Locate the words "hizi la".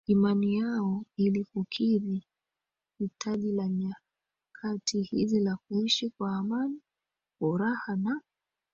5.01-5.55